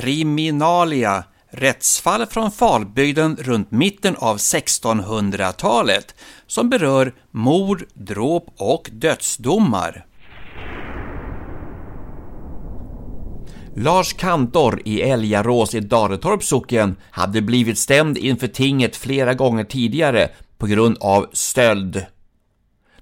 [0.00, 6.14] Kriminalia Rättsfall från Falbygden runt mitten av 1600-talet
[6.46, 10.06] som berör mord, dråp och dödsdomar.
[13.76, 20.28] Lars Kantor i Älgarås i Daretorps socken hade blivit stämd inför tinget flera gånger tidigare
[20.58, 22.06] på grund av stöld.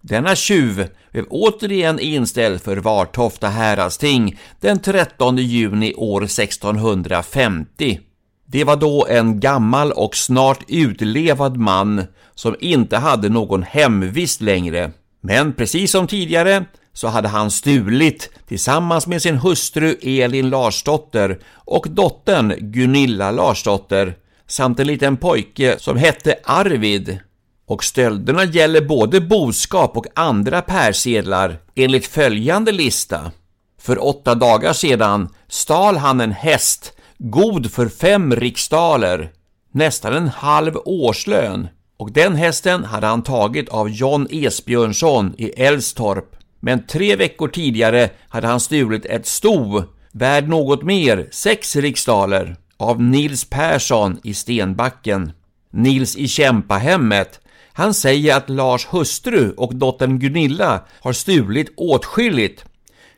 [0.00, 8.00] Denna tjuv blev återigen inställd för Vartofta häradsting den 13 juni år 1650.
[8.46, 14.92] Det var då en gammal och snart utlevad man som inte hade någon hemvist längre.
[15.20, 21.86] Men precis som tidigare så hade han stulit tillsammans med sin hustru Elin Larsdotter och
[21.90, 24.14] dottern Gunilla Larsdotter
[24.46, 27.18] samt en liten pojke som hette Arvid.
[27.68, 33.32] Och stölderna gäller både boskap och andra persedlar enligt följande lista.
[33.80, 39.30] För åtta dagar sedan stal han en häst god för fem riksdaler,
[39.72, 41.68] nästan en halv årslön.
[41.96, 46.36] Och den hästen hade han tagit av John Esbjörnsson i Älvstorp.
[46.60, 49.82] Men tre veckor tidigare hade han stulit ett sto
[50.12, 55.32] värd något mer, sex riksdaler, av Nils Persson i Stenbacken.
[55.70, 57.40] Nils i Kämpahemmet,
[57.78, 62.64] han säger att Lars hustru och dottern Gunilla har stulit åtskilligt.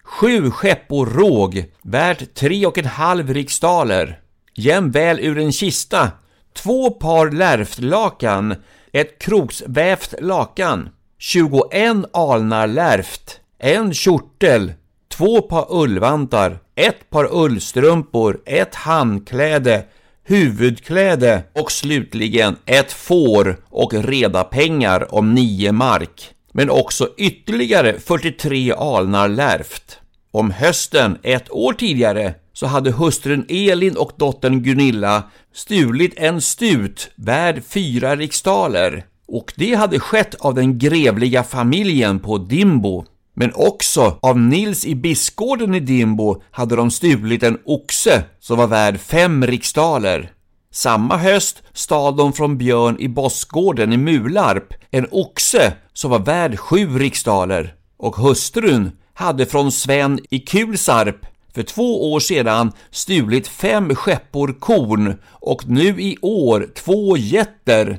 [0.03, 4.21] Sju skeppor råg, värt tre och en halv riksdaler.
[4.55, 6.11] Jämväl ur en kista,
[6.55, 8.55] två par lärftlakan,
[8.93, 10.89] ett kroksvävt lakan,
[11.19, 14.73] 21 alnar lärft, en kjortel,
[15.09, 19.85] två par ullvantar, ett par ullstrumpor, ett handkläde,
[20.31, 26.31] huvudkläde och slutligen ett får och redapengar om 9 mark.
[26.53, 29.99] Men också ytterligare 43 alnar lärft.
[30.31, 35.23] Om hösten ett år tidigare så hade hustrun Elin och dottern Gunilla
[35.55, 42.39] stulit en stut värd fyra riksdaler och det hade skett av den grevliga familjen på
[42.39, 43.05] Dimbo.
[43.41, 48.67] Men också av Nils i Biskgården i Dimbo hade de stulit en oxe som var
[48.67, 50.33] värd fem riksdaler.
[50.73, 56.59] Samma höst stal de från Björn i Bossgården i Mularp en oxe som var värd
[56.59, 63.95] sju riksdaler och hustrun hade från Sven i Kulsarp för två år sedan stulit fem
[63.95, 67.99] skeppor korn och nu i år två getter.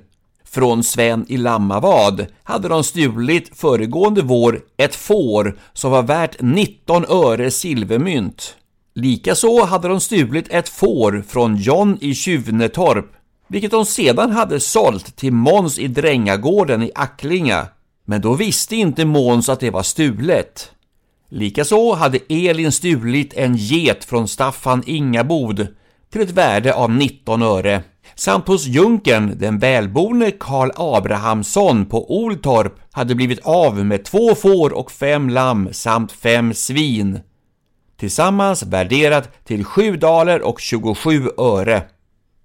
[0.53, 7.05] Från Sven i Lammavad hade de stulit föregående vår ett får som var värt 19
[7.09, 8.55] öre silvermynt.
[8.95, 13.05] Likaså hade de stulit ett får från John i Tjuvnetorp,
[13.47, 17.67] vilket de sedan hade sålt till Måns i Drängagården i Acklinga.
[18.05, 20.71] Men då visste inte Måns att det var stulet.
[21.29, 25.67] Likaså hade Elin stulit en get från Staffan Ingabod
[26.11, 27.83] till ett värde av 19 öre
[28.21, 34.73] samt hos junkern, den välborne Karl Abrahamsson på Oltorp, hade blivit av med två får
[34.73, 37.19] och fem lamm samt fem svin.
[37.99, 41.83] Tillsammans värderat till 7 daler och 27 öre.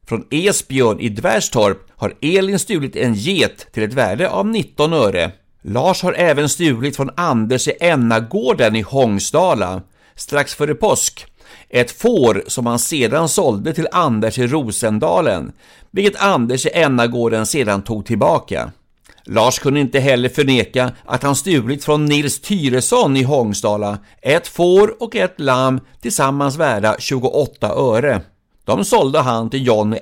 [0.06, 5.32] Från Esbjörn i Dvärstorp har Elin stulit en get till ett värde av 19 öre.
[5.62, 9.82] Lars har även stulit från Anders i Ennagården i Hångsdala
[10.14, 11.26] strax före påsk
[11.68, 15.52] ett får som han sedan sålde till Anders i Rosendalen,
[15.90, 18.70] vilket Anders i Ennagården sedan tog tillbaka.
[19.24, 25.02] Lars kunde inte heller förneka att han stulit från Nils Tyresson i Hångsdala ett får
[25.02, 28.20] och ett lamm tillsammans värda 28 öre.
[28.64, 29.99] De sålde han till John i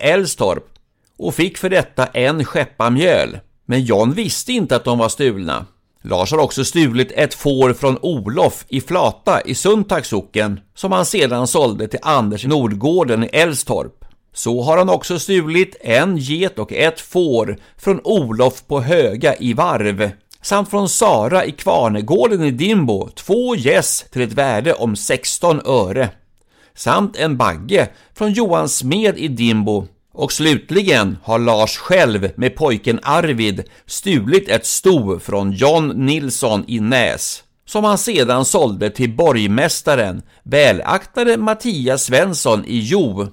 [1.18, 3.38] och fick för detta en skeppa mjöl.
[3.66, 5.66] Men John visste inte att de var stulna.
[6.06, 11.06] Lars har också stulit ett får från Olof i Flata i Sundtags socken som han
[11.06, 14.04] sedan sålde till Anders Nordgården i Älvstorp.
[14.34, 19.52] Så har han också stulit en get och ett får från Olof på Höga i
[19.52, 20.10] Varv
[20.42, 26.10] samt från Sara i Kvarnegården i Dimbo två gäss till ett värde om 16 öre
[26.74, 33.00] samt en bagge från Johan Smed i Dimbo och slutligen har Lars själv med pojken
[33.02, 37.42] Arvid stulit ett sto från John Nilsson i Näs.
[37.66, 43.28] som han sedan sålde till borgmästaren, välaktade Mattias Svensson i Jo.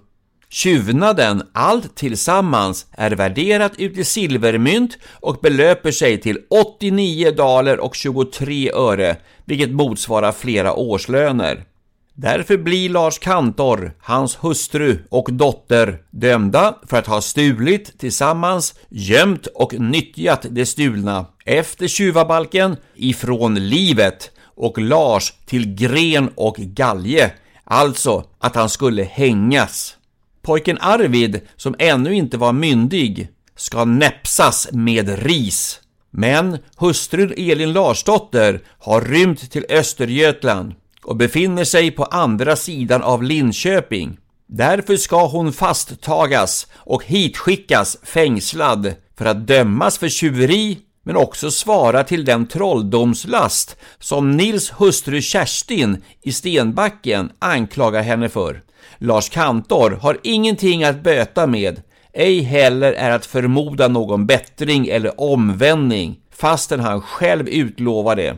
[0.50, 7.96] Tjuvnaden, allt tillsammans, är värderat ut i silvermynt och belöper sig till 89 daler och
[7.96, 11.66] 23 öre, vilket motsvarar flera årslöner.
[12.14, 19.48] Därför blir Lars Kantor, hans hustru och dotter dömda för att ha stulit tillsammans, gömt
[19.48, 27.32] och nyttjat det stulna efter tjuvabalken ifrån livet och Lars till gren och galge,
[27.64, 29.98] alltså att han skulle hängas.
[30.42, 35.80] Pojken Arvid, som ännu inte var myndig, ska näpsas med ris.
[36.12, 40.74] Men hustrun Elin Larsdotter har rymt till Östergötland
[41.04, 44.18] och befinner sig på andra sidan av Linköping.
[44.48, 52.04] Därför ska hon fasttagas och hitskickas fängslad för att dömas för tjuveri men också svara
[52.04, 58.62] till den trolldomslast som Nils hustru Kerstin i Stenbacken anklagar henne för.
[58.98, 61.82] Lars Kantor har ingenting att böta med,
[62.14, 68.38] ej heller är att förmoda någon bättring eller omvändning, fastän han själv utlovar det.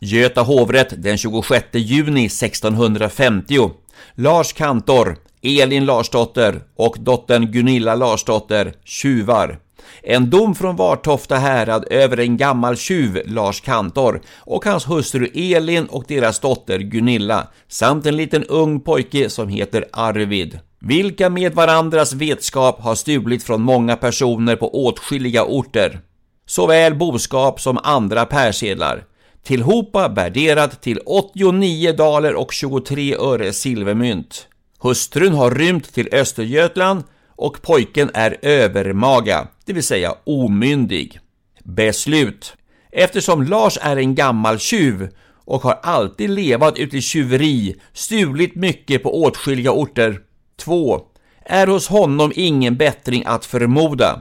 [0.00, 3.70] Göta hovrätt den 26 juni 1650.
[4.14, 9.58] Lars Kantor, Elin Larsdotter och dottern Gunilla Larsdotter tjuvar.
[10.02, 15.86] En dom från Vartofta härad över en gammal tjuv, Lars Kantor, och hans hustru Elin
[15.86, 22.12] och deras dotter Gunilla, samt en liten ung pojke som heter Arvid vilka med varandras
[22.12, 26.00] vetskap har stulit från många personer på åtskilliga orter,
[26.46, 29.04] såväl boskap som andra persedlar,
[29.42, 34.46] tillhopa värderat till 89 daler och 23 öre silvermynt.
[34.78, 41.18] Hustrun har rymt till Östergötland och pojken är övermaga, det vill säga omyndig.
[41.64, 42.54] Beslut.
[42.92, 45.08] Eftersom Lars är en gammal tjuv
[45.44, 50.20] och har alltid levat ute i tjuveri, stulit mycket på åtskilliga orter.
[50.56, 51.00] 2.
[51.44, 54.20] Är hos honom ingen bättring att förmoda.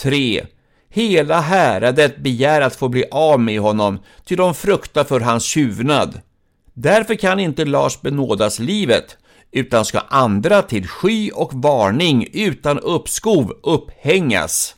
[0.00, 0.46] 3.
[0.92, 6.20] Hela häradet begär att få bli av med honom, ty de fruktar för hans tjuvnad.
[6.74, 9.16] Därför kan inte Lars benådas livet,
[9.52, 14.74] utan ska andra till sky och varning utan uppskov upphängas.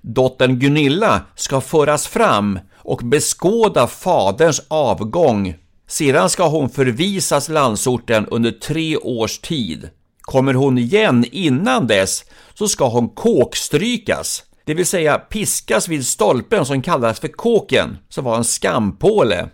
[0.00, 5.54] Dottern Gunilla ska föras fram och beskåda faderns avgång.
[5.88, 9.90] Sedan ska hon förvisas landsorten under tre års tid.
[10.20, 12.24] Kommer hon igen innan dess
[12.54, 18.24] så ska hon kåkstrykas, det vill säga piskas vid stolpen som kallas för kåken, som
[18.24, 19.48] var en skampåle.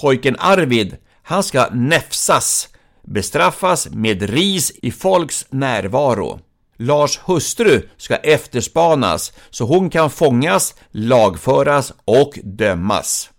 [0.00, 2.68] Pojken Arvid, han ska näfsas,
[3.04, 6.40] bestraffas med ris i folks närvaro.
[6.78, 13.30] Lars hustru ska efterspanas så hon kan fångas, lagföras och dömas.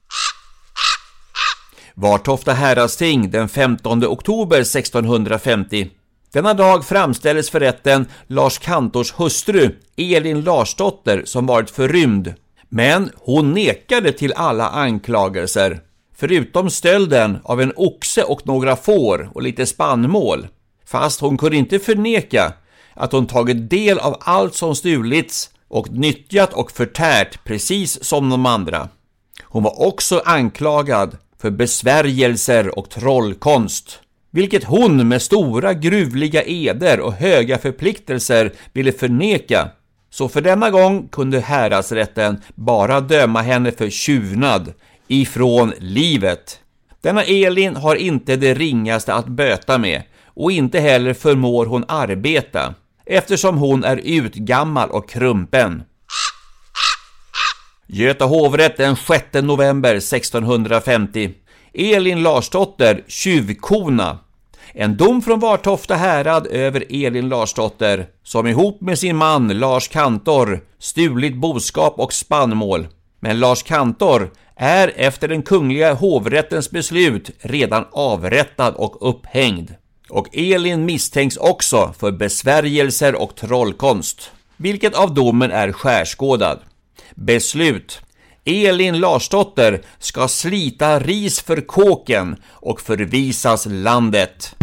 [1.93, 5.89] Vartofta häradsting den 15 oktober 1650.
[6.37, 12.33] Denna dag framställdes för rätten Lars Kantors hustru Elin Larsdotter som varit förrymd.
[12.69, 15.79] Men hon nekade till alla anklagelser,
[16.15, 20.47] förutom stölden av en oxe och några får och lite spannmål.
[20.85, 22.53] Fast hon kunde inte förneka
[22.93, 28.45] att hon tagit del av allt som stulits och nyttjat och förtärt precis som de
[28.45, 28.89] andra.
[29.43, 33.99] Hon var också anklagad för besvärjelser och trollkonst,
[34.37, 39.69] vilket hon med stora gruvliga eder och höga förpliktelser ville förneka.
[40.09, 44.73] Så för denna gång kunde häradsrätten bara döma henne för tjuvnad
[45.07, 46.59] ifrån livet.
[47.01, 52.73] Denna Elin har inte det ringaste att böta med och inte heller förmår hon arbeta
[53.05, 55.83] eftersom hon är utgammal och krumpen.
[57.87, 61.31] Göta hovrätt den 6 november 1650.
[61.73, 64.19] Elin Larsdotter, tjuvkona.
[64.79, 70.61] En dom från Vartofta härad över Elin Larsdotter, som ihop med sin man Lars Kantor
[70.79, 72.87] stulit boskap och spannmål.
[73.19, 79.71] Men Lars Kantor är efter den kungliga hovrättens beslut redan avrättad och upphängd.
[80.09, 86.59] Och Elin misstänks också för besvärjelser och trollkonst, vilket av domen är skärskådad.
[87.15, 88.01] Beslut.
[88.45, 94.56] Elin Larsdotter ska slita ris för kåken och förvisas landet.